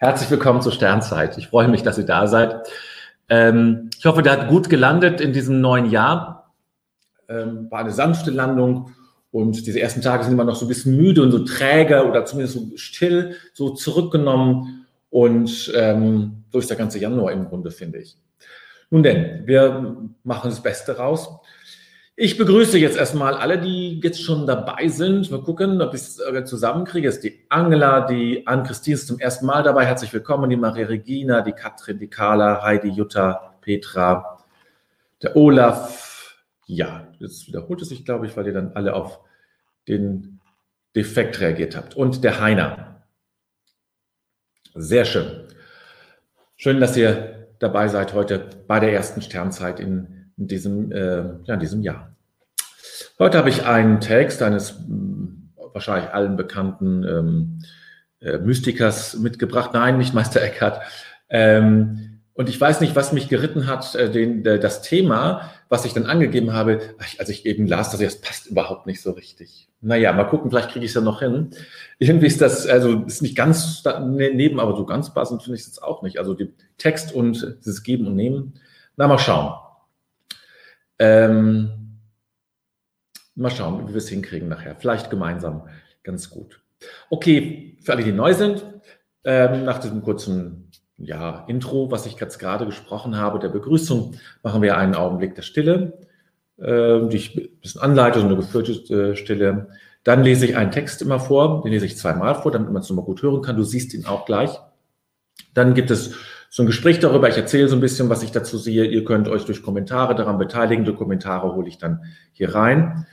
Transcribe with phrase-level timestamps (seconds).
[0.00, 1.36] Herzlich willkommen zur Sternzeit.
[1.38, 2.68] Ich freue mich, dass ihr da seid.
[3.28, 6.54] Ähm, ich hoffe, der hat gut gelandet in diesem neuen Jahr.
[7.28, 8.92] Ähm, war eine sanfte Landung
[9.32, 12.24] und diese ersten Tage sind immer noch so ein bisschen müde und so träge oder
[12.24, 14.86] zumindest so still, so zurückgenommen.
[15.10, 18.16] Und ähm, so ist der ganze Januar im Grunde, finde ich.
[18.90, 21.28] Nun denn, wir machen das Beste raus.
[22.20, 25.30] Ich begrüße jetzt erstmal alle, die jetzt schon dabei sind.
[25.30, 27.06] Mal gucken, ob ich es zusammenkriege.
[27.06, 29.86] Es ist die Angela, die Ann-Christine ist zum ersten Mal dabei.
[29.86, 30.50] Herzlich willkommen.
[30.50, 34.44] Die Maria Regina, die Katrin, die Carla, Heidi, Jutta, Petra,
[35.22, 36.42] der Olaf.
[36.66, 39.20] Ja, jetzt wiederholt es sich, glaube ich, weil ihr dann alle auf
[39.86, 40.40] den
[40.96, 41.94] Defekt reagiert habt.
[41.94, 43.04] Und der Heiner.
[44.74, 45.44] Sehr schön.
[46.56, 51.54] Schön, dass ihr dabei seid heute bei der ersten Sternzeit in in diesem, äh, ja,
[51.54, 52.14] in diesem Jahr.
[53.18, 57.58] Heute habe ich einen Text eines hm, wahrscheinlich allen bekannten ähm,
[58.20, 59.70] äh, Mystikers mitgebracht.
[59.74, 60.80] Nein, nicht Meister Eckhart.
[61.28, 65.84] Ähm, und ich weiß nicht, was mich geritten hat, äh, den, äh, das Thema, was
[65.84, 66.80] ich dann angegeben habe,
[67.18, 69.68] als ich eben las, dass das passt überhaupt nicht so richtig.
[69.80, 71.50] Naja, mal gucken, vielleicht kriege ich es ja noch hin.
[71.98, 75.66] Irgendwie ist das, also ist nicht ganz daneben, aber so ganz passend finde ich es
[75.68, 76.18] jetzt auch nicht.
[76.18, 78.54] Also die Text und das Geben und Nehmen.
[78.96, 79.54] Na, mal schauen.
[80.98, 81.70] Ähm,
[83.34, 84.76] mal schauen, wie wir es hinkriegen nachher.
[84.76, 85.68] Vielleicht gemeinsam
[86.02, 86.60] ganz gut.
[87.10, 88.64] Okay, für alle, die neu sind,
[89.24, 94.62] ähm, nach diesem kurzen ja, Intro, was ich jetzt gerade gesprochen habe, der Begrüßung, machen
[94.62, 95.98] wir einen Augenblick der Stille,
[96.58, 99.68] äh, die ich ein bisschen anleite, so eine geführte äh, Stille.
[100.02, 102.88] Dann lese ich einen Text immer vor, den lese ich zweimal vor, damit man es
[102.88, 103.56] nochmal gut hören kann.
[103.56, 104.50] Du siehst ihn auch gleich.
[105.54, 106.14] Dann gibt es
[106.50, 107.28] so ein Gespräch darüber.
[107.28, 108.84] Ich erzähle so ein bisschen, was ich dazu sehe.
[108.84, 110.84] Ihr könnt euch durch Kommentare daran beteiligen.
[110.84, 113.06] Die Kommentare hole ich dann hier rein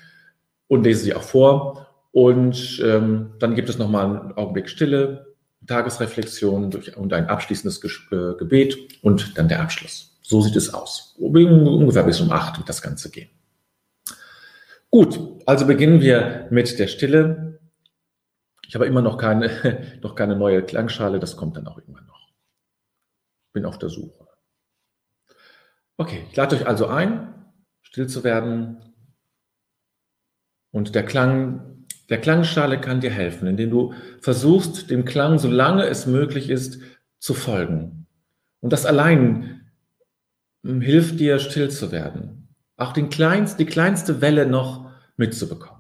[0.68, 1.88] und lese sie auch vor.
[2.12, 5.36] Und ähm, dann gibt es nochmal einen Augenblick Stille,
[5.68, 10.18] Tagesreflexion durch, und ein abschließendes Ge äh, Gebet und dann der Abschluss.
[10.22, 11.16] So sieht es aus.
[11.20, 13.30] Ungefähr bis um acht wird das Ganze gehen.
[14.90, 17.60] Gut, also beginnen wir mit der Stille.
[18.66, 19.52] Ich habe immer noch keine,
[20.02, 22.15] noch keine neue Klangschale, das kommt dann auch irgendwann noch
[23.56, 24.28] bin auf der Suche.
[25.98, 27.34] Okay, ich lade euch also ein,
[27.82, 28.78] still zu werden.
[30.72, 36.06] Und der Klang, der Klangschale kann dir helfen, indem du versuchst, dem Klang, solange es
[36.06, 36.80] möglich ist,
[37.20, 38.08] zu folgen.
[38.60, 39.72] Und das allein
[40.64, 42.54] hm, hilft dir, still zu werden.
[42.76, 45.75] Auch den kleinst, die kleinste Welle noch mitzubekommen.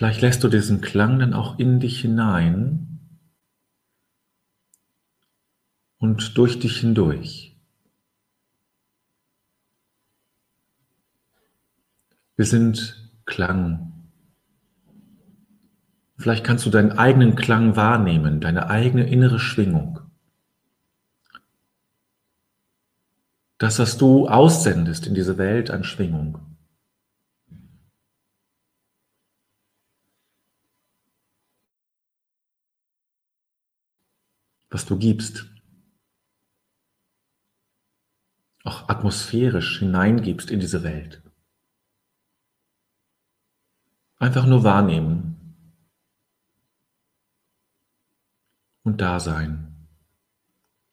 [0.00, 3.00] Vielleicht lässt du diesen Klang dann auch in dich hinein
[5.98, 7.54] und durch dich hindurch.
[12.34, 13.92] Wir sind Klang.
[16.16, 20.00] Vielleicht kannst du deinen eigenen Klang wahrnehmen, deine eigene innere Schwingung.
[23.58, 26.49] Das, was du aussendest in diese Welt an Schwingung.
[34.70, 35.46] Was du gibst,
[38.64, 41.22] auch atmosphärisch hineingibst in diese Welt.
[44.16, 45.30] Einfach nur wahrnehmen
[48.82, 49.88] und da sein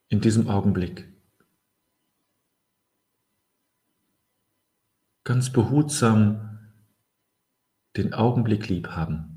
[0.08, 1.08] in diesem Augenblick.
[5.26, 6.72] Ganz behutsam
[7.98, 9.37] den Augenblick lieb haben.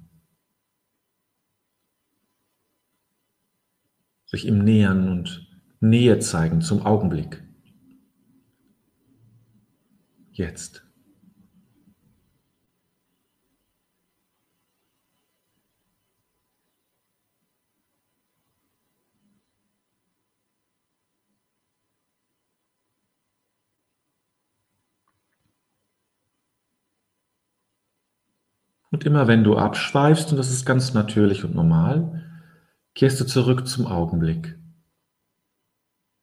[4.30, 5.48] Sich ihm nähern und
[5.80, 7.42] Nähe zeigen zum Augenblick.
[10.30, 10.86] Jetzt.
[28.92, 32.29] Und immer wenn du abschweifst, und das ist ganz natürlich und normal,
[33.00, 34.58] kehrst du zurück zum Augenblick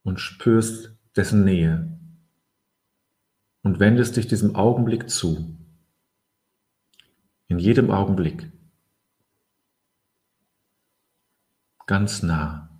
[0.03, 1.99] und spürst dessen Nähe
[3.63, 5.57] und wendest dich diesem Augenblick zu.
[7.47, 8.51] In jedem Augenblick.
[11.87, 12.76] Ganz nah.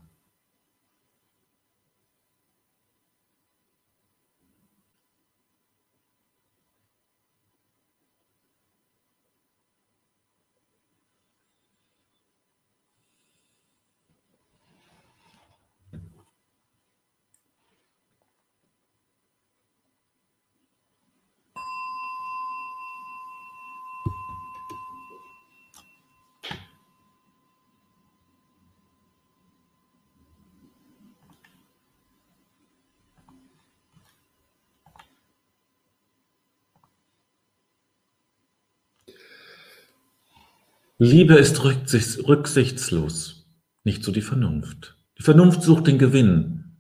[41.00, 43.48] Liebe ist rücksichtslos,
[43.84, 44.98] nicht so die Vernunft.
[45.20, 46.80] Die Vernunft sucht den Gewinn.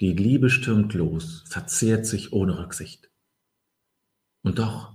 [0.00, 3.10] Die Liebe stürmt los, verzehrt sich ohne Rücksicht.
[4.44, 4.92] Und doch,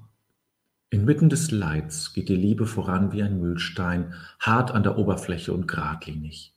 [0.89, 5.67] inmitten des Leids geht die Liebe voran wie ein Mühlstein, hart an der Oberfläche und
[5.67, 6.55] geradlinig.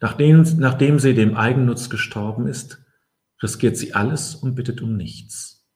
[0.00, 2.82] Nachdem, nachdem sie dem Eigennutz gestorben ist,
[3.42, 5.68] riskiert sie alles und bittet um nichts.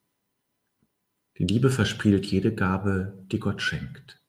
[1.36, 4.21] Die Liebe verspielt jede Gabe, die Gott schenkt.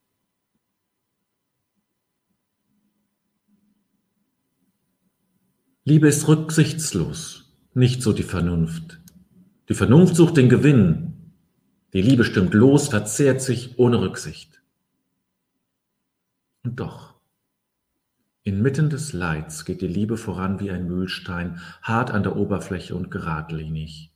[5.86, 9.02] Liebe ist rücksichtslos, nicht so die Vernunft.
[9.68, 11.34] Die Vernunft sucht den Gewinn.
[11.92, 14.62] Die Liebe stimmt los, verzehrt sich ohne Rücksicht.
[16.64, 17.16] Und doch,
[18.44, 23.12] inmitten des Leids geht die Liebe voran wie ein Mühlstein, hart an der Oberfläche und
[23.12, 24.14] geradlinig.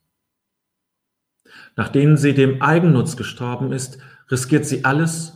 [1.75, 3.97] Nachdem sie dem Eigennutz gestorben ist,
[4.31, 5.33] riskiert sie alles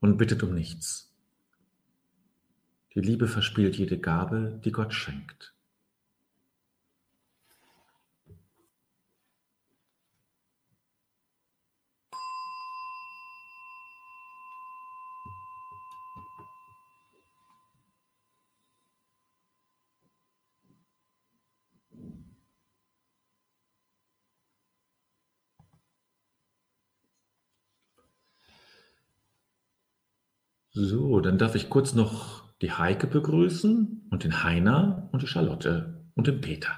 [0.00, 1.14] und bittet um nichts.
[2.96, 5.54] Die Liebe verspielt jede Gabe, die Gott schenkt.
[30.82, 36.06] So, dann darf ich kurz noch die Heike begrüßen und den Heiner und die Charlotte
[36.14, 36.70] und den Peter,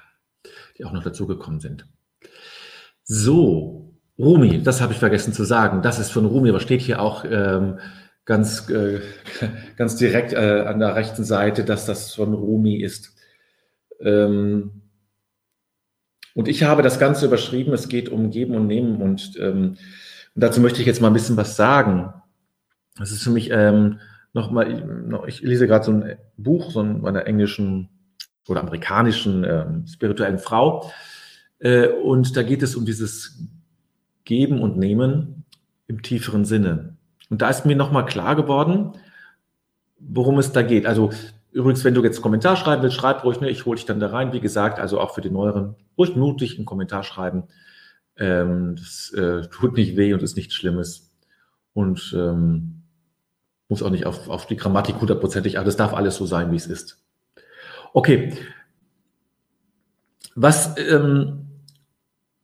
[0.77, 1.87] die auch noch dazugekommen sind.
[3.05, 5.81] So, Rumi, das habe ich vergessen zu sagen.
[5.81, 7.79] Das ist von Rumi, aber steht hier auch ähm,
[8.25, 8.99] ganz, äh,
[9.77, 13.15] ganz direkt äh, an der rechten Seite, dass das von Rumi ist.
[14.01, 14.81] Ähm,
[16.35, 19.77] und ich habe das Ganze überschrieben, es geht um Geben und Nehmen und, ähm,
[20.35, 22.13] und dazu möchte ich jetzt mal ein bisschen was sagen.
[22.97, 23.99] Das ist für mich ähm,
[24.33, 27.89] nochmal, ich lese gerade so ein Buch so einer englischen
[28.47, 30.91] oder amerikanischen ähm, spirituellen Frau.
[31.59, 33.39] Äh, und da geht es um dieses
[34.25, 35.45] Geben und Nehmen
[35.87, 36.97] im tieferen Sinne.
[37.29, 38.93] Und da ist mir nochmal klar geworden,
[39.99, 40.85] worum es da geht.
[40.85, 41.11] Also
[41.51, 43.49] übrigens, wenn du jetzt einen Kommentar schreiben willst, schreib ruhig, ne?
[43.49, 44.33] ich hole dich dann da rein.
[44.33, 47.43] Wie gesagt, also auch für die Neueren, ruhig mutig einen Kommentar schreiben.
[48.17, 51.11] Ähm, das äh, tut nicht weh und ist nichts Schlimmes.
[51.73, 52.82] Und ähm,
[53.73, 56.57] muss auch nicht auf, auf die Grammatik hundertprozentig, aber das darf alles so sein, wie
[56.57, 57.01] es ist.
[57.91, 58.33] Okay.
[60.35, 61.47] Was, ähm,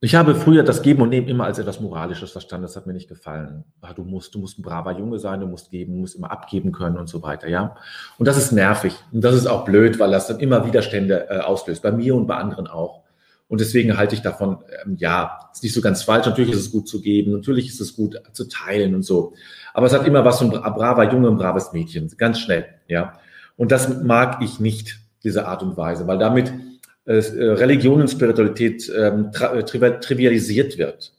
[0.01, 2.63] ich habe früher das Geben und Nehmen immer als etwas Moralisches verstanden.
[2.63, 3.63] Das hat mir nicht gefallen.
[3.79, 6.31] Ah, du musst, du musst ein braver Junge sein, du musst geben, du musst immer
[6.31, 7.75] abgeben können und so weiter, ja.
[8.17, 8.95] Und das ist nervig.
[9.11, 11.83] Und das ist auch blöd, weil das dann immer Widerstände äh, auslöst.
[11.83, 13.03] Bei mir und bei anderen auch.
[13.49, 16.27] Und deswegen halte ich davon, ähm, ja, ist nicht so ganz falsch.
[16.27, 19.33] Natürlich ist es gut zu geben, natürlich ist es gut zu teilen und so.
[19.73, 23.19] Aber es hat immer was von braver Junge und braves Mädchen, ganz schnell, ja.
[23.57, 26.53] Und das mag ich nicht, diese Art und Weise, weil damit
[27.05, 31.13] äh, Religion und Spiritualität ähm, äh, trivialisiert wird,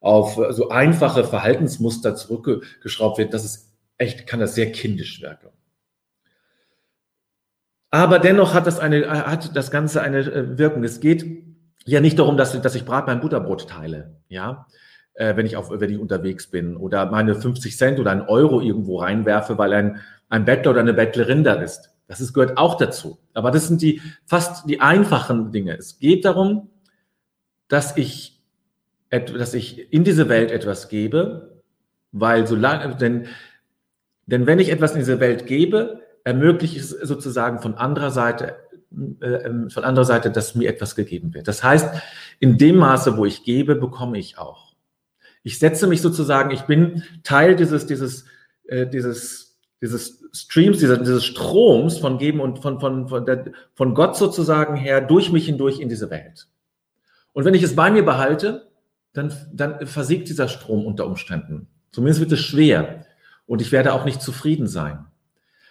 [0.00, 5.48] auf so einfache Verhaltensmuster zurückgeschraubt wird, das ist echt, kann das sehr kindisch wirken.
[7.90, 10.84] Aber dennoch hat das eine, hat das Ganze eine äh, Wirkung.
[10.84, 11.45] Es geht
[11.86, 14.66] ja nicht darum, dass, dass ich Brat mein Butterbrot teile, ja,
[15.14, 18.60] äh, wenn ich auf, wenn ich unterwegs bin oder meine 50 Cent oder einen Euro
[18.60, 21.90] irgendwo reinwerfe, weil ein, ein Bettler oder eine Bettlerin da ist.
[22.08, 23.18] Das ist, gehört auch dazu.
[23.34, 25.76] Aber das sind die fast die einfachen Dinge.
[25.76, 26.70] Es geht darum,
[27.68, 28.40] dass ich,
[29.10, 31.62] dass ich in diese Welt etwas gebe,
[32.12, 33.26] weil solange, denn,
[34.26, 38.56] denn wenn ich etwas in diese Welt gebe, ermöglicht es sozusagen von anderer Seite
[39.20, 41.48] äh, ähm, von anderer Seite, dass mir etwas gegeben wird.
[41.48, 41.94] Das heißt,
[42.38, 44.74] in dem Maße, wo ich gebe, bekomme ich auch.
[45.42, 48.26] Ich setze mich sozusagen, ich bin Teil dieses, dieses,
[48.64, 53.94] äh, dieses, dieses Streams, dieser, dieses Stroms von Geben und von, von, von, der, von
[53.94, 56.48] Gott sozusagen her durch mich hindurch in diese Welt.
[57.32, 58.70] Und wenn ich es bei mir behalte,
[59.12, 61.68] dann, dann versiegt dieser Strom unter Umständen.
[61.90, 63.04] Zumindest wird es schwer.
[63.46, 65.06] Und ich werde auch nicht zufrieden sein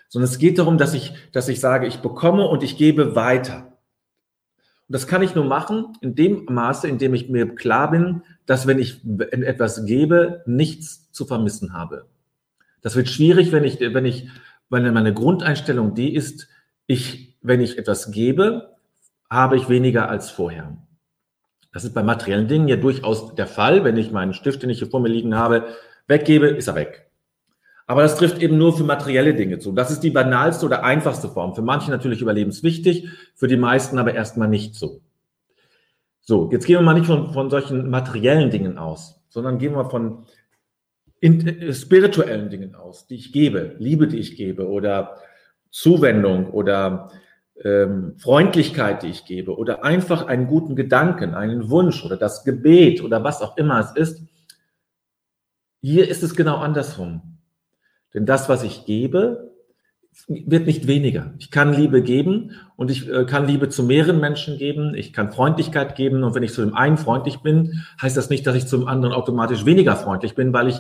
[0.10, 3.74] sondern es geht darum, dass ich, dass ich sage, ich bekomme und ich gebe weiter.
[4.88, 8.22] Und das kann ich nur machen in dem Maße, in dem ich mir klar bin,
[8.46, 12.06] dass wenn ich etwas gebe, nichts zu vermissen habe.
[12.82, 14.30] Das wird schwierig, wenn ich, wenn ich,
[14.70, 16.48] weil meine Grundeinstellung die ist,
[16.86, 18.76] ich, wenn ich etwas gebe,
[19.30, 20.78] habe ich weniger als vorher.
[21.74, 23.84] Das ist bei materiellen Dingen ja durchaus der Fall.
[23.84, 25.66] Wenn ich meinen Stift, den ich hier vor mir liegen habe,
[26.08, 27.05] weggebe, ist er weg.
[27.88, 29.72] Aber das trifft eben nur für materielle Dinge zu.
[29.72, 31.54] Das ist die banalste oder einfachste Form.
[31.54, 35.02] Für manche natürlich überlebenswichtig, für die meisten aber erstmal nicht so.
[36.22, 39.88] So, jetzt gehen wir mal nicht von, von solchen materiellen Dingen aus, sondern gehen wir
[39.92, 40.26] von,
[41.20, 45.18] in, äh, spirituellen Dingen aus, die ich gebe, Liebe, die ich gebe oder
[45.70, 47.12] Zuwendung oder
[47.64, 53.04] ähm, Freundlichkeit, die ich gebe oder einfach einen guten Gedanken, einen Wunsch oder das Gebet
[53.04, 54.24] oder was auch immer es ist,
[55.82, 57.35] hier ist es genau andersrum.
[58.16, 59.52] Denn das, was ich gebe,
[60.28, 61.34] wird nicht weniger.
[61.38, 64.96] Ich kann Liebe geben und ich äh, kann Liebe zu mehreren Menschen geben.
[64.96, 68.48] Ich kann Freundlichkeit geben und wenn ich zu dem einen freundlich bin, heißt das nicht,
[68.48, 70.80] dass ich zum anderen automatisch weniger freundlich bin, weil ich,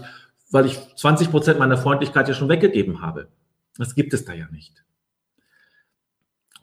[0.49, 3.27] weil ich 20 Prozent meiner Freundlichkeit ja schon weggegeben habe.
[3.77, 4.85] Das gibt es da ja nicht.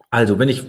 [0.09, 0.64] Also, wenn ich,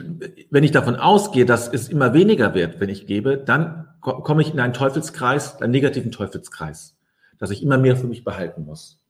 [0.52, 4.54] wenn ich davon ausgehe, dass es immer weniger wird, wenn ich gebe, dann komme ich
[4.54, 6.98] in einen Teufelskreis, einen negativen Teufelskreis,
[7.38, 9.03] dass ich immer mehr für mich behalten muss.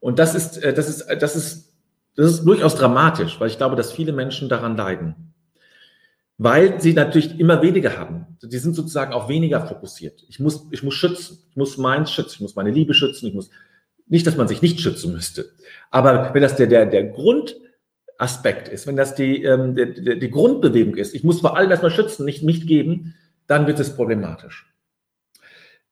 [0.00, 1.70] Und das ist, äh, das ist, das ist
[2.16, 5.32] das ist durchaus dramatisch, weil ich glaube, dass viele Menschen daran leiden.
[6.38, 8.38] Weil sie natürlich immer weniger haben.
[8.42, 10.24] Die sind sozusagen auch weniger fokussiert.
[10.28, 11.38] Ich muss, ich muss schützen.
[11.50, 12.34] Ich muss meins schützen.
[12.34, 13.26] Ich muss meine Liebe schützen.
[13.26, 13.50] Ich muss,
[14.06, 15.50] nicht, dass man sich nicht schützen müsste.
[15.90, 20.96] Aber wenn das der, der, der Grundaspekt ist, wenn das die, ähm, der, die Grundbewegung
[20.96, 23.14] ist, ich muss vor allem erstmal schützen, nicht, nicht geben,
[23.46, 24.72] dann wird es problematisch.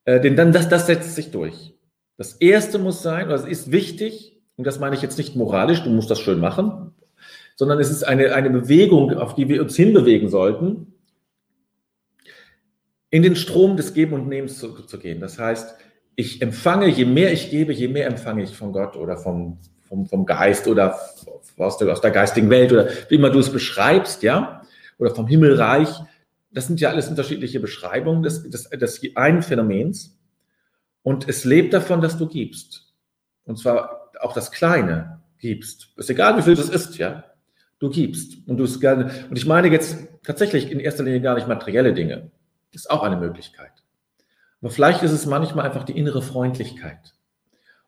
[0.04, 1.74] Äh, denn dann, das, das setzt sich durch.
[2.18, 5.84] Das erste muss sein, oder es ist wichtig, und das meine ich jetzt nicht moralisch,
[5.84, 6.92] du musst das schön machen,
[7.54, 10.94] sondern es ist eine, eine Bewegung, auf die wir uns hinbewegen sollten,
[13.10, 15.20] in den Strom des Geben und Nehmens zu, zu gehen.
[15.20, 15.76] Das heißt,
[16.16, 20.06] ich empfange, je mehr ich gebe, je mehr empfange ich von Gott oder vom, vom,
[20.06, 20.98] vom Geist oder
[21.56, 24.62] aus der, aus der geistigen Welt oder wie immer du es beschreibst, ja,
[24.98, 25.88] oder vom Himmelreich.
[26.50, 30.17] Das sind ja alles unterschiedliche Beschreibungen des, des, des einen Phänomens.
[31.08, 32.92] Und es lebt davon, dass du gibst.
[33.44, 35.88] Und zwar auch das Kleine gibst.
[35.96, 37.24] Ist egal, wie viel das ist, ja.
[37.78, 38.46] Du gibst.
[38.46, 39.10] Und du es gerne.
[39.30, 42.30] Und ich meine jetzt tatsächlich in erster Linie gar nicht materielle Dinge.
[42.72, 43.72] Das ist auch eine Möglichkeit.
[44.60, 47.14] Aber vielleicht ist es manchmal einfach die innere Freundlichkeit.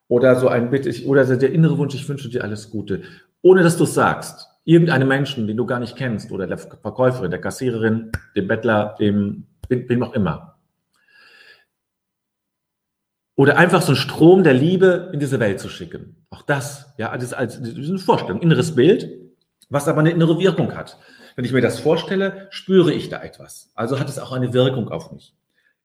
[0.08, 3.02] Oder so ein Bitte, oder der innere Wunsch, ich wünsche dir alles Gute.
[3.42, 4.48] Ohne dass du es sagst.
[4.64, 9.46] Irgendeinem Menschen, den du gar nicht kennst, oder der Verkäuferin, der Kassiererin, dem Bettler, dem,
[9.68, 10.56] wem auch immer.
[13.40, 16.14] Oder einfach so einen Strom der Liebe in diese Welt zu schicken.
[16.28, 19.08] Auch das, ja, das ist als eine Vorstellung, inneres Bild,
[19.70, 20.98] was aber eine innere Wirkung hat.
[21.36, 23.70] Wenn ich mir das vorstelle, spüre ich da etwas.
[23.74, 25.32] Also hat es auch eine Wirkung auf mich.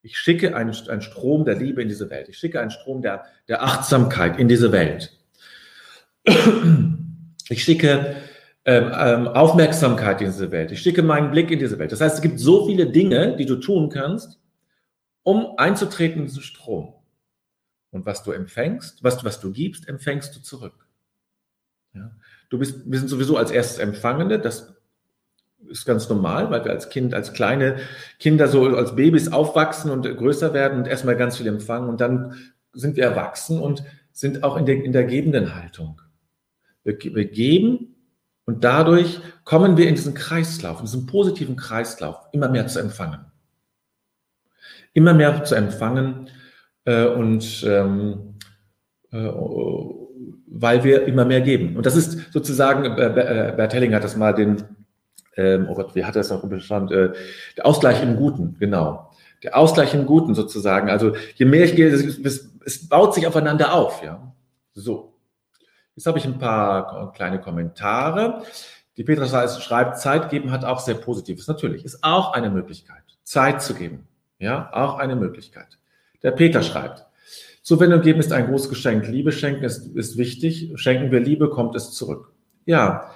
[0.02, 2.28] Ich schicke einen, einen Strom der Liebe in diese Welt.
[2.28, 5.14] Ich schicke einen Strom der, der Achtsamkeit in diese Welt.
[7.48, 8.18] Ich schicke
[8.66, 10.74] ähm, ähm, Aufmerksamkeit in diese Welt.
[10.74, 11.94] Ich schicke meinen Blick in diese Welt.
[11.94, 14.42] Das heißt, es gibt so viele Dinge, die du tun kannst,
[15.24, 16.96] um einzutreten in diesen Strom.
[17.96, 20.86] Und was du empfängst, was, was du gibst, empfängst du zurück.
[21.94, 22.12] Ja?
[22.50, 24.76] Du bist, wir sind sowieso als erstes Empfangende, das
[25.70, 27.78] ist ganz normal, weil wir als Kind, als kleine
[28.20, 32.36] Kinder so als Babys aufwachsen und größer werden und erstmal ganz viel empfangen und dann
[32.74, 36.02] sind wir erwachsen und sind auch in der, in der gebenden Haltung.
[36.84, 37.96] Wir, wir geben
[38.44, 43.32] und dadurch kommen wir in diesen Kreislauf, in diesen positiven Kreislauf, immer mehr zu empfangen.
[44.92, 46.30] Immer mehr zu empfangen,
[46.86, 48.36] äh, und ähm,
[49.12, 49.30] äh,
[50.58, 51.76] weil wir immer mehr geben.
[51.76, 54.64] Und das ist sozusagen, äh, äh Bert Helling hat das mal den,
[55.36, 56.92] ähm, oh Gott, wie hat er das noch bestand?
[56.92, 57.12] Äh,
[57.58, 59.12] der Ausgleich im Guten, genau.
[59.44, 60.90] Der Ausgleich im Guten sozusagen.
[60.90, 64.34] Also je mehr ich gehe, es, es baut sich aufeinander auf, ja.
[64.74, 65.14] So.
[65.96, 68.44] Jetzt habe ich ein paar kleine Kommentare.
[68.98, 71.48] Die Petra schreibt, Zeit geben hat auch sehr Positives.
[71.48, 73.04] Natürlich, ist auch eine Möglichkeit.
[73.24, 74.08] Zeit zu geben.
[74.40, 75.78] Ja, auch eine Möglichkeit.
[76.26, 77.06] Der Peter schreibt,
[77.62, 79.08] Zuwendung geben ist ein großes Geschenk.
[79.08, 80.72] Liebe schenken ist, ist wichtig.
[80.74, 82.34] Schenken wir Liebe, kommt es zurück.
[82.66, 83.12] Ja,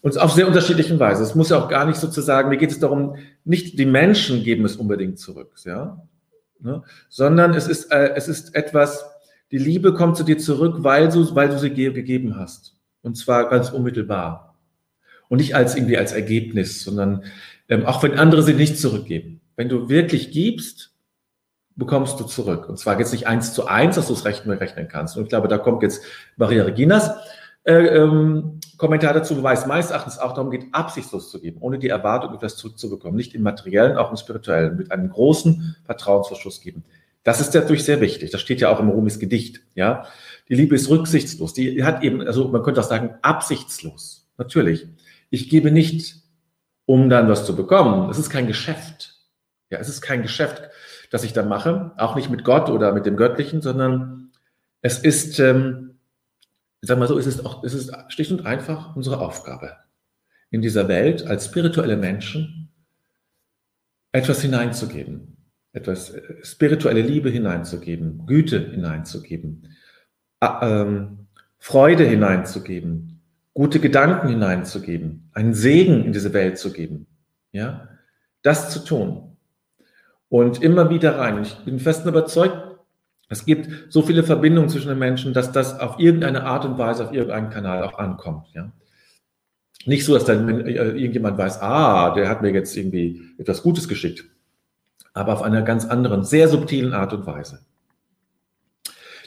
[0.00, 1.22] und auf sehr unterschiedlichen Weise.
[1.22, 4.64] Es muss ja auch gar nicht sozusagen, mir geht es darum, nicht die Menschen geben
[4.64, 6.02] es unbedingt zurück, ja,
[6.60, 6.82] ne?
[7.10, 9.04] sondern es ist, äh, es ist etwas,
[9.50, 12.76] die Liebe kommt zu dir zurück, weil du, weil du sie gegeben hast.
[13.02, 14.56] Und zwar ganz unmittelbar.
[15.28, 17.24] Und nicht als irgendwie als Ergebnis, sondern
[17.68, 19.42] ähm, auch wenn andere sie nicht zurückgeben.
[19.54, 20.93] Wenn du wirklich gibst,
[21.76, 22.68] bekommst du zurück.
[22.68, 25.16] Und zwar jetzt nicht eins zu eins, dass du es rechnen, rechnen kannst.
[25.16, 26.02] Und ich glaube, da kommt jetzt
[26.36, 27.10] Maria Reginas
[27.64, 31.78] äh, ähm, Kommentar dazu, wobei es meines Erachtens auch darum geht, absichtslos zu geben, ohne
[31.78, 33.16] die Erwartung, etwas zurückzubekommen.
[33.16, 36.84] Nicht im materiellen, auch im spirituellen, mit einem großen Vertrauensvorschuss geben.
[37.22, 38.30] Das ist natürlich sehr wichtig.
[38.30, 39.62] Das steht ja auch im Rumis Gedicht.
[39.74, 40.06] Ja,
[40.48, 41.54] die Liebe ist rücksichtslos.
[41.54, 44.28] Die hat eben, also man könnte auch sagen, absichtslos.
[44.36, 44.86] Natürlich.
[45.30, 46.16] Ich gebe nicht,
[46.84, 48.10] um dann was zu bekommen.
[48.10, 49.14] Es ist kein Geschäft.
[49.70, 50.62] Ja, es ist kein Geschäft
[51.14, 54.32] das ich da mache, auch nicht mit Gott oder mit dem Göttlichen, sondern
[54.80, 56.00] es ist, ähm,
[56.82, 59.76] sag mal so, es ist, auch, es ist schlicht und einfach unsere Aufgabe,
[60.50, 62.72] in dieser Welt als spirituelle Menschen
[64.10, 65.36] etwas hineinzugeben,
[65.72, 69.68] etwas äh, spirituelle Liebe hineinzugeben, Güte hineinzugeben,
[70.40, 71.28] ähm,
[71.60, 73.20] Freude hineinzugeben,
[73.52, 77.06] gute Gedanken hineinzugeben, einen Segen in diese Welt zu geben.
[77.52, 77.88] Ja,
[78.42, 79.33] das zu tun.
[80.34, 81.44] Und immer wieder rein.
[81.44, 82.56] Ich bin fest überzeugt,
[83.28, 87.04] es gibt so viele Verbindungen zwischen den Menschen, dass das auf irgendeine Art und Weise
[87.04, 88.48] auf irgendeinen Kanal auch ankommt.
[88.52, 88.72] Ja?
[89.84, 93.86] Nicht so, dass dann äh, irgendjemand weiß, ah, der hat mir jetzt irgendwie etwas Gutes
[93.86, 94.24] geschickt,
[95.12, 97.60] aber auf einer ganz anderen, sehr subtilen Art und Weise.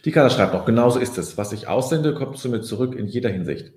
[0.04, 1.38] Die Carla schreibt noch, genauso ist es.
[1.38, 3.72] Was ich aussende, kommt zu mir zurück in jeder Hinsicht.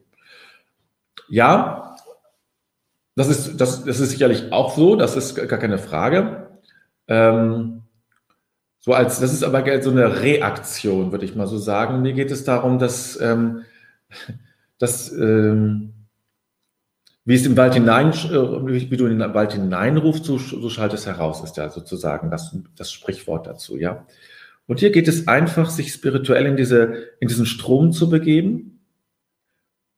[1.28, 1.94] Ja,
[3.14, 6.49] das ist, das, das ist sicherlich auch so, das ist gar keine Frage.
[7.10, 7.82] Ähm,
[8.78, 12.00] so als, das ist aber so eine Reaktion, würde ich mal so sagen.
[12.00, 13.64] Mir geht es darum, dass, ähm,
[14.78, 15.92] dass ähm,
[17.26, 20.94] wie es im Wald hinein, äh, wie du in den Wald hineinrufst, so, so schallt
[20.94, 24.06] es heraus, ist ja sozusagen das, das Sprichwort dazu, ja.
[24.66, 28.80] Und hier geht es einfach, sich spirituell in diese, in diesen Strom zu begeben.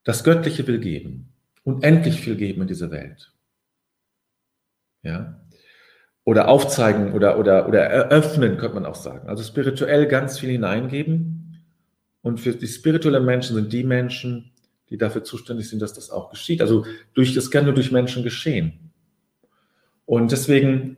[0.02, 1.28] Das Göttliche will geben.
[1.62, 3.33] Unendlich viel geben in diese Welt.
[5.02, 5.42] Ja
[6.25, 9.29] oder aufzeigen oder, oder, oder eröffnen, könnte man auch sagen.
[9.29, 11.64] Also spirituell ganz viel hineingeben.
[12.23, 14.52] Und für die spirituellen Menschen sind die Menschen,
[14.88, 16.61] die dafür zuständig sind, dass das auch geschieht.
[16.61, 18.93] Also durch, das kann nur durch Menschen geschehen.
[20.07, 20.97] Und deswegen,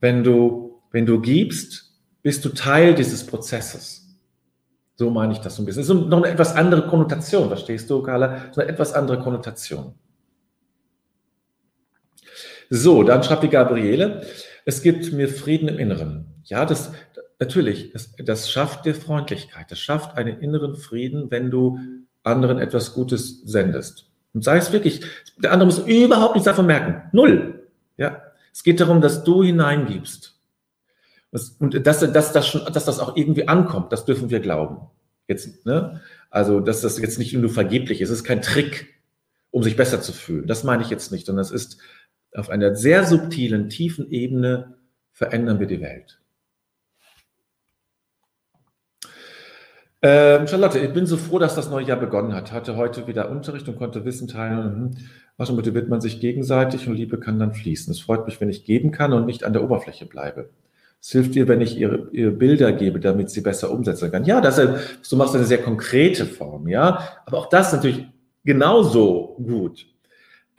[0.00, 4.06] wenn du, wenn du gibst, bist du Teil dieses Prozesses.
[4.94, 5.82] So meine ich das so ein bisschen.
[5.82, 8.52] Es ist noch eine etwas andere Konnotation, verstehst du, Carla?
[8.52, 9.94] So eine etwas andere Konnotation.
[12.68, 14.22] So, dann schreibt die Gabriele,
[14.70, 16.26] es gibt mir Frieden im Inneren.
[16.44, 16.92] Ja, das
[17.40, 21.80] natürlich, das, das schafft dir Freundlichkeit, das schafft einen inneren Frieden, wenn du
[22.22, 24.06] anderen etwas Gutes sendest.
[24.32, 25.00] Und sei es wirklich,
[25.38, 27.02] der andere muss überhaupt nichts davon merken.
[27.10, 27.68] Null.
[27.96, 28.22] Ja.
[28.52, 30.36] Es geht darum, dass du hineingibst.
[31.58, 34.88] Und dass, dass, dass, schon, dass das auch irgendwie ankommt, das dürfen wir glauben.
[35.26, 36.00] Jetzt, ne?
[36.30, 38.10] Also, dass das jetzt nicht nur vergeblich ist.
[38.10, 39.00] Es ist kein Trick,
[39.50, 40.46] um sich besser zu fühlen.
[40.46, 41.78] Das meine ich jetzt nicht, sondern es ist
[42.34, 44.74] auf einer sehr subtilen, tiefen Ebene
[45.12, 46.20] verändern wir die Welt.
[50.02, 52.52] Ähm, Charlotte, ich bin so froh, dass das neue Jahr begonnen hat.
[52.52, 54.96] Hatte heute wieder Unterricht und konnte Wissen teilen.
[55.36, 57.90] Was motiviert man sich gegenseitig und Liebe kann dann fließen.
[57.90, 60.50] Es freut mich, wenn ich geben kann und nicht an der Oberfläche bleibe.
[61.02, 64.24] Es hilft dir, wenn ich ihre, ihre Bilder gebe, damit sie besser umsetzen kann.
[64.24, 67.08] Ja, das du machst eine sehr konkrete Form, ja.
[67.26, 68.06] Aber auch das ist natürlich
[68.44, 69.86] genauso gut.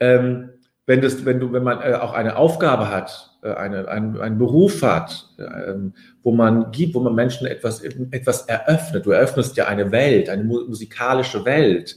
[0.00, 0.50] Ähm,
[0.86, 4.38] wenn, das, wenn, du, wenn man äh, auch eine Aufgabe hat, äh, eine, ein, einen
[4.38, 5.74] Beruf hat, äh,
[6.22, 9.06] wo man gibt, wo man Menschen etwas, etwas eröffnet.
[9.06, 11.96] Du eröffnest ja eine Welt, eine musikalische Welt,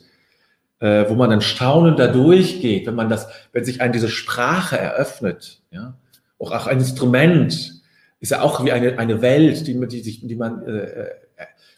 [0.80, 4.78] äh, wo man dann staunend da durchgeht, wenn man das, wenn sich eine diese Sprache
[4.78, 5.98] eröffnet, ja,
[6.38, 7.82] auch, auch ein Instrument
[8.20, 11.10] ist ja auch wie eine, eine Welt, die, die, sich, die man äh, äh,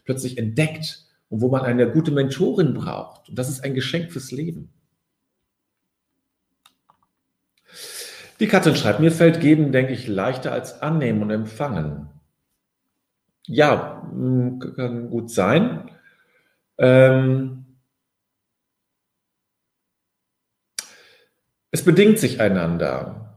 [0.05, 3.29] plötzlich entdeckt und wo man eine gute Mentorin braucht.
[3.29, 4.69] Und das ist ein Geschenk fürs Leben.
[8.39, 12.09] Die Katrin schreibt, mir fällt geben, denke ich, leichter als annehmen und empfangen.
[13.47, 14.03] Ja,
[14.75, 15.89] kann gut sein.
[16.77, 17.65] Ähm,
[21.71, 23.27] es bedingt sich einander.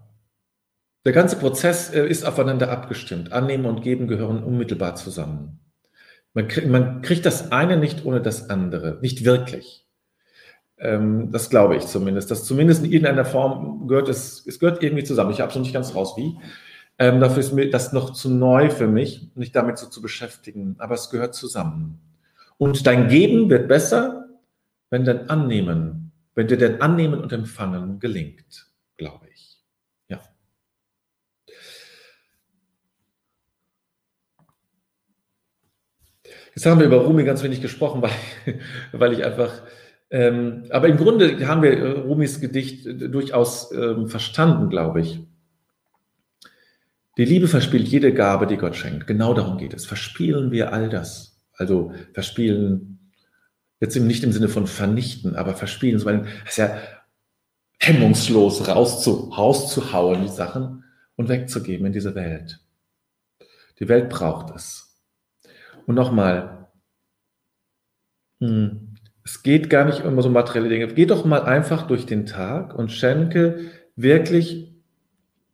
[1.06, 3.32] Der ganze Prozess äh, ist aufeinander abgestimmt.
[3.32, 5.60] Annehmen und Geben gehören unmittelbar zusammen.
[6.34, 9.86] Man, krieg, man kriegt das eine nicht ohne das andere, nicht wirklich.
[10.80, 12.30] Ähm, das glaube ich zumindest.
[12.30, 15.30] Dass zumindest in irgendeiner Form gehört es, es gehört irgendwie zusammen.
[15.30, 16.38] Ich habe es noch nicht ganz raus, wie.
[16.98, 20.76] Ähm, dafür ist mir das noch zu neu für mich, mich damit so zu beschäftigen.
[20.78, 22.00] Aber es gehört zusammen.
[22.56, 24.28] Und dein Geben wird besser,
[24.90, 29.62] wenn dein Annehmen, wenn dir dein Annehmen und Empfangen gelingt, glaube ich.
[30.08, 30.20] Ja.
[36.54, 38.10] Jetzt haben wir über Rumi ganz wenig gesprochen, weil,
[38.92, 39.62] weil ich einfach
[40.10, 45.20] ähm, aber im Grunde haben wir äh, Rumis Gedicht äh, durchaus ähm, verstanden, glaube ich.
[47.16, 49.06] Die Liebe verspielt jede Gabe, die Gott schenkt.
[49.06, 49.86] Genau darum geht es.
[49.86, 51.38] Verspielen wir all das.
[51.54, 53.12] Also verspielen,
[53.78, 56.78] jetzt nicht im Sinne von vernichten, aber verspielen, das ist ja
[57.78, 60.84] hemmungslos rauszu, rauszuhauen, die Sachen
[61.16, 62.60] und wegzugeben in diese Welt.
[63.78, 64.98] Die Welt braucht es.
[65.86, 66.68] Und nochmal,
[68.40, 68.89] hm,
[69.24, 70.88] es geht gar nicht um so materielle Dinge.
[70.88, 74.72] Geh doch mal einfach durch den Tag und schenke wirklich,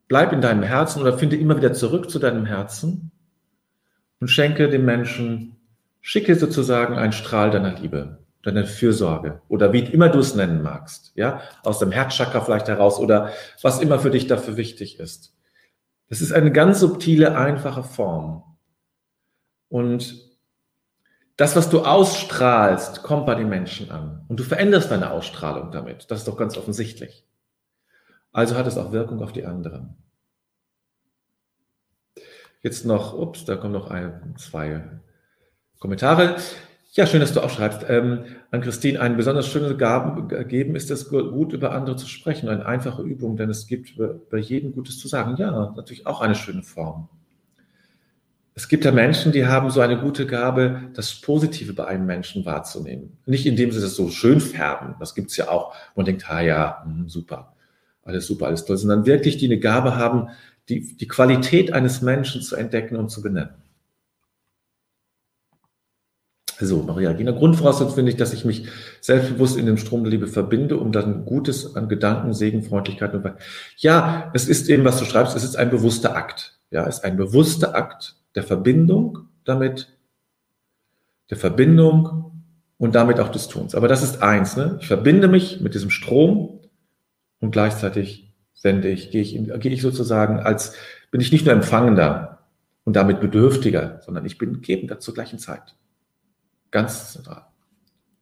[0.09, 3.11] bleib in deinem Herzen oder finde immer wieder zurück zu deinem Herzen
[4.20, 5.57] und schenke dem Menschen,
[6.00, 11.12] schicke sozusagen einen Strahl deiner Liebe, deiner Fürsorge oder wie immer du es nennen magst,
[11.16, 13.31] ja, aus dem Herzchakra vielleicht heraus oder
[13.62, 15.35] was immer für dich dafür wichtig ist.
[16.09, 18.44] Das ist eine ganz subtile, einfache Form.
[19.68, 20.36] Und
[21.37, 24.25] das, was du ausstrahlst, kommt bei den Menschen an.
[24.29, 26.11] Und du veränderst deine Ausstrahlung damit.
[26.11, 27.27] Das ist doch ganz offensichtlich.
[28.33, 29.96] Also hat es auch Wirkung auf die anderen.
[32.62, 34.83] Jetzt noch, ups, da kommen noch ein, zwei
[35.79, 36.37] Kommentare.
[36.92, 37.85] Ja, schön, dass du auch schreibst.
[37.88, 42.49] Ähm, an Christine, eine besonders schöne Gabe geben ist es gut, über andere zu sprechen.
[42.49, 43.96] Eine einfache Übung, denn es gibt
[44.31, 45.37] bei jedem Gutes zu sagen.
[45.37, 47.11] Ja, natürlich auch eine schöne Form.
[48.58, 52.46] Es gibt ja Menschen, die haben so eine gute Gabe, das Positive bei einem Menschen
[52.46, 53.18] wahrzunehmen.
[53.26, 56.82] Nicht indem sie das so schön färben, das gibt's ja auch, man denkt, ah ja,
[56.86, 57.54] mh, super,
[58.02, 60.30] alles super, alles toll, sondern wirklich, die eine Gabe haben,
[60.70, 63.50] die, die Qualität eines Menschen zu entdecken und zu benennen.
[66.58, 68.68] So, Maria Gina, Grundvoraussetzung finde ich, dass ich mich
[69.02, 73.30] selbstbewusst in dem Strom der Liebe verbinde, um dann Gutes an Gedanken, Segen, Freundlichkeit und
[73.76, 76.58] Ja, es ist eben, was du schreibst, es ist ein bewusster Akt.
[76.70, 79.96] Ja, es ist ein bewusster Akt der Verbindung damit,
[81.31, 82.44] der Verbindung
[82.79, 83.75] und damit auch des Tuns.
[83.75, 84.79] Aber das ist eins, ne?
[84.81, 86.61] Ich verbinde mich mit diesem Strom
[87.40, 90.75] und gleichzeitig sende ich, gehe ich, gehe ich sozusagen als,
[91.11, 92.46] bin ich nicht nur Empfangender
[92.85, 95.75] und damit Bedürftiger, sondern ich bin Gebender zur gleichen Zeit.
[96.70, 97.46] Ganz zentral.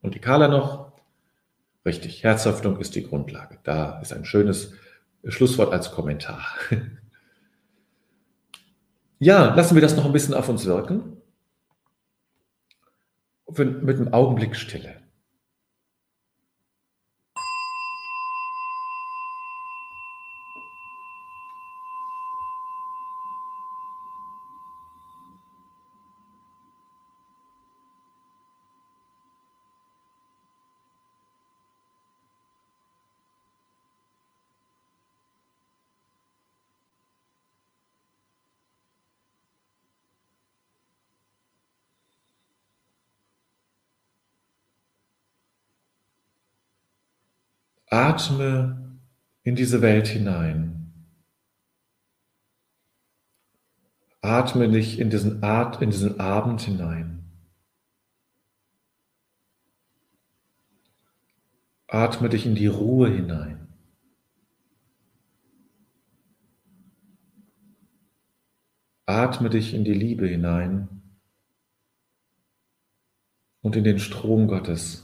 [0.00, 0.92] Und die Kala noch?
[1.84, 3.58] Richtig, Herzöffnung ist die Grundlage.
[3.62, 4.72] Da ist ein schönes
[5.26, 6.44] Schlusswort als Kommentar.
[9.24, 11.16] Ja, lassen wir das noch ein bisschen auf uns wirken.
[13.56, 14.96] Mit einem Augenblick Stille.
[47.94, 48.98] Atme
[49.44, 50.92] in diese Welt hinein.
[54.20, 57.30] Atme dich in diesen, At in diesen Abend hinein.
[61.86, 63.68] Atme dich in die Ruhe hinein.
[69.06, 70.88] Atme dich in die Liebe hinein
[73.60, 75.03] und in den Strom Gottes.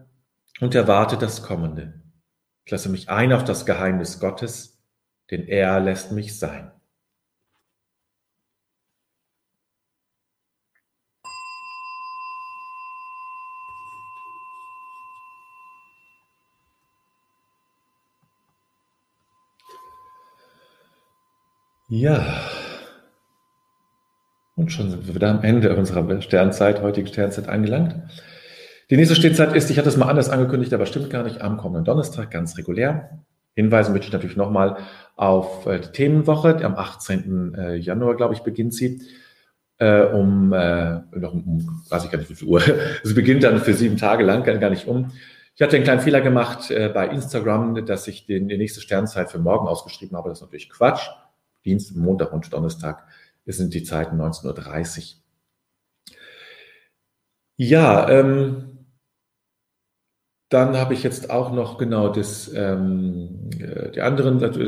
[0.61, 2.01] und erwarte das Kommende.
[2.63, 4.79] Ich lasse mich ein auf das Geheimnis Gottes,
[5.31, 6.71] denn er lässt mich sein.
[21.89, 22.25] Ja.
[24.55, 27.95] Und schon sind wir wieder am Ende unserer Sternzeit, heutigen Sternzeit angelangt.
[28.91, 31.55] Die nächste Stehzeit ist, ich hatte es mal anders angekündigt, aber stimmt gar nicht, am
[31.55, 33.23] kommenden Donnerstag, ganz regulär.
[33.55, 34.79] Hinweisen möchte ich natürlich nochmal
[35.15, 36.57] auf äh, die Themenwoche.
[36.65, 37.55] Am 18.
[37.55, 39.01] Äh, Januar, glaube ich, beginnt sie.
[39.77, 42.61] Äh, um, um, weiß ich gar nicht, wie viel Uhr.
[43.03, 45.11] Sie beginnt dann für sieben Tage lang, gar nicht um.
[45.55, 49.39] Ich hatte einen kleinen Fehler gemacht bei Instagram, dass ich den, die nächste Sternzeit für
[49.39, 50.29] morgen ausgeschrieben habe.
[50.29, 51.07] Das ist natürlich Quatsch.
[51.65, 53.05] Dienst, Montag und Donnerstag
[53.45, 56.15] sind die Zeiten 19.30 Uhr.
[57.57, 58.80] Ja, ähm,
[60.51, 64.59] dann habe ich jetzt auch noch genau das, ähm, äh, die anderen, also,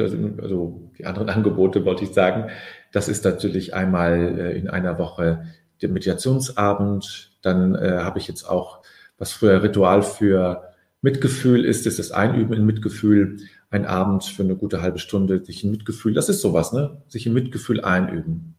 [0.42, 2.50] also die anderen Angebote wollte ich sagen.
[2.94, 5.46] Das ist natürlich einmal äh, in einer Woche
[5.82, 7.34] der Mediationsabend.
[7.42, 8.82] Dann äh, habe ich jetzt auch,
[9.18, 10.70] was früher Ritual für
[11.02, 13.40] Mitgefühl ist, ist das Einüben in Mitgefühl.
[13.70, 17.02] Ein Abend für eine gute halbe Stunde, sich in Mitgefühl, das ist sowas, ne?
[17.10, 18.56] Sich in Mitgefühl einüben.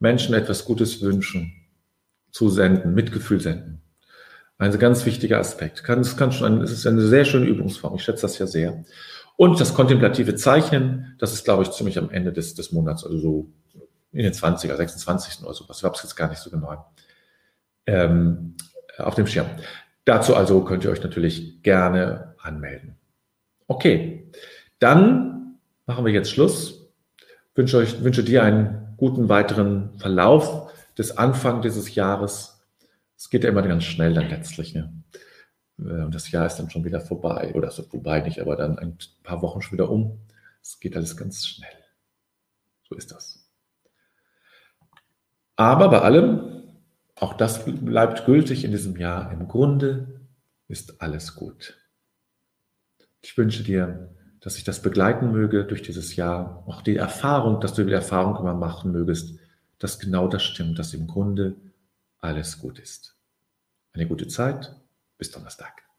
[0.00, 1.52] Menschen etwas Gutes wünschen,
[2.32, 3.82] zusenden, Mitgefühl senden.
[4.60, 5.84] Ein ganz wichtiger Aspekt.
[5.84, 7.94] Kann, es, kann schon ein, es ist eine sehr schöne Übungsform.
[7.94, 8.84] Ich schätze das ja sehr.
[9.36, 13.16] Und das kontemplative Zeichnen, das ist, glaube ich, ziemlich am Ende des, des Monats, also
[13.16, 13.52] so
[14.12, 15.42] in den 20er, 26.
[15.42, 15.78] oder sowas.
[15.78, 16.92] Ich habe es jetzt gar nicht so genau
[17.86, 18.54] ähm,
[18.98, 19.46] auf dem Schirm.
[20.04, 22.96] Dazu also könnt ihr euch natürlich gerne anmelden.
[23.66, 24.30] Okay,
[24.78, 26.92] dann machen wir jetzt Schluss.
[27.54, 32.59] Wünsche, euch, wünsche dir einen guten weiteren Verlauf des Anfang dieses Jahres
[33.20, 34.74] es geht ja immer ganz schnell dann letztlich.
[34.74, 34.90] Ne?
[35.78, 37.52] Äh, und das Jahr ist dann schon wieder vorbei.
[37.54, 40.18] Oder so vorbei nicht, aber dann ein paar Wochen schon wieder um.
[40.62, 41.68] Es geht alles ganz schnell.
[42.88, 43.46] So ist das.
[45.56, 46.62] Aber bei allem,
[47.14, 49.30] auch das bleibt gültig in diesem Jahr.
[49.32, 50.22] Im Grunde
[50.66, 51.76] ist alles gut.
[53.20, 56.64] Ich wünsche dir, dass sich das begleiten möge durch dieses Jahr.
[56.66, 59.38] Auch die Erfahrung, dass du die Erfahrung immer machen mögest,
[59.78, 61.54] dass genau das stimmt, dass im Grunde
[62.20, 63.16] alles gut ist.
[63.92, 64.74] Eine gute Zeit.
[65.18, 65.89] Bis Donnerstag.